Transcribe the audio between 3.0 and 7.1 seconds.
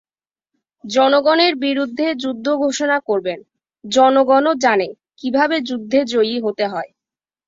করবেন, জনগণও জানে, কীভাবে যুদ্ধে জয়ী হতে হয়।